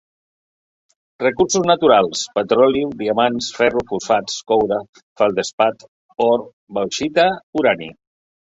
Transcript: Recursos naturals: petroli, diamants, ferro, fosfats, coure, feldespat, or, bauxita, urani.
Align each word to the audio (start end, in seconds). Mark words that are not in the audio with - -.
Recursos 1.23 1.67
naturals: 1.71 2.23
petroli, 2.37 2.81
diamants, 3.03 3.51
ferro, 3.59 3.85
fosfats, 3.93 4.39
coure, 4.53 4.81
feldespat, 5.23 5.89
or, 6.31 6.35
bauxita, 6.79 7.31
urani. 7.63 7.95